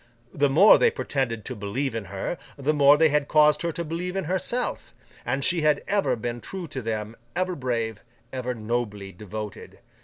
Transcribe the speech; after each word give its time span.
The 0.33 0.49
more 0.49 0.79
they 0.79 0.89
pretended 0.89 1.45
to 1.45 1.55
believe 1.55 1.93
in 1.93 2.05
her, 2.05 2.39
the 2.57 2.73
more 2.73 2.97
they 2.97 3.09
had 3.09 3.27
caused 3.27 3.61
her 3.61 3.71
to 3.73 3.83
believe 3.85 4.15
in 4.15 4.23
herself; 4.23 4.95
and 5.27 5.45
she 5.45 5.61
had 5.61 5.83
ever 5.87 6.15
been 6.15 6.41
true 6.41 6.65
to 6.69 6.81
them, 6.81 7.15
ever 7.35 7.53
brave, 7.55 7.99
ever 8.33 8.55
nobly 8.55 9.11
devoted. 9.11 9.77